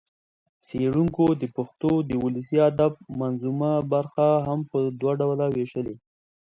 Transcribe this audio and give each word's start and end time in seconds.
څېړنکو 0.67 1.25
د 1.41 1.43
پښتو 1.55 1.91
د 2.09 2.11
ولسي 2.23 2.57
ادب 2.69 2.93
منظومه 3.19 3.71
برخه 3.93 4.27
هم 4.47 4.59
په 4.71 4.79
دوه 4.99 5.13
ډوله 5.21 5.45
وېشلې 5.55 5.95